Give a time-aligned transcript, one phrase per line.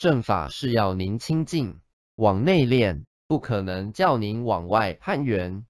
[0.00, 1.78] 正法是要您清净，
[2.14, 5.66] 往内练，不可能叫您往外攀缘。